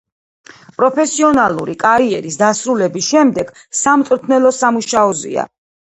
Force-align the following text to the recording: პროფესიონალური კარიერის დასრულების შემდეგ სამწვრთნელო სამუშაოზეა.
პროფესიონალური 0.77 1.75
კარიერის 1.83 2.39
დასრულების 2.41 3.11
შემდეგ 3.13 3.53
სამწვრთნელო 3.83 4.57
სამუშაოზეა. 4.65 5.51